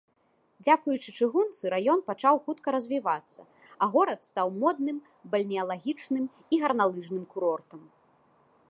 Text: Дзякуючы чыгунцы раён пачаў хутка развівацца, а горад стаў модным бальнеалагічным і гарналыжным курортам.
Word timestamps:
Дзякуючы 0.67 1.09
чыгунцы 1.17 1.63
раён 1.73 1.99
пачаў 2.07 2.35
хутка 2.47 2.67
развівацца, 2.77 3.39
а 3.81 3.91
горад 3.97 4.19
стаў 4.29 4.47
модным 4.61 4.97
бальнеалагічным 5.37 6.25
і 6.57 6.65
гарналыжным 6.65 7.23
курортам. 7.37 7.81